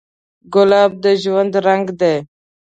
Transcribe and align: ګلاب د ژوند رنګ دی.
ګلاب 0.53 0.91
د 1.03 1.05
ژوند 1.21 1.53
رنګ 1.67 1.85
دی. 1.99 2.15